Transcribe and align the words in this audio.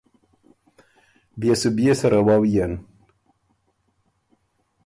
بيې 1.39 1.53
سو 1.61 1.69
بيې 1.77 1.93
سَرَه 1.99 2.19
وؤيېن۔ 2.27 2.73